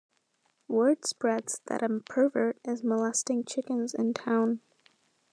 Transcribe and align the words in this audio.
Word 0.67 1.05
spreads 1.05 1.61
that 1.67 1.83
a 1.83 1.99
pervert 1.99 2.57
is 2.65 2.83
molesting 2.83 3.45
chickens 3.45 3.93
in 3.93 4.15
town. 4.15 4.61